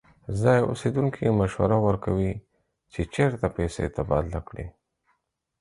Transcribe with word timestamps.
ځایی 0.39 0.65
اوسیدونکی 0.69 1.37
مشوره 1.41 1.77
ورکوي 1.87 2.33
چې 2.91 3.01
چیرته 3.13 3.45
پیسې 3.57 3.83
تبادله 3.97 4.41
کړي. 4.47 4.67